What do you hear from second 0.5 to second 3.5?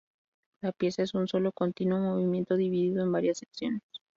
La pieza es un solo continuo movimiento dividido en varias